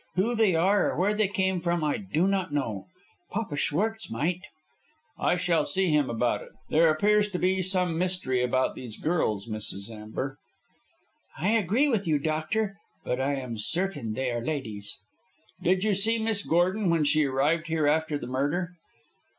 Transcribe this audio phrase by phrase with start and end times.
[0.15, 2.87] Who they are or where they came from I do not know.
[3.29, 4.41] Papa Schwartz might."
[5.19, 6.53] "I shall see him about it.
[6.71, 9.91] There appears to be some mystery about these girls, Mrs.
[9.91, 10.39] Amber."
[11.37, 12.77] "I agree with you, doctor.
[13.05, 14.97] But I am certain they are ladies."
[15.61, 18.71] "Did you see Miss Gordon when she arrived here after the murder?"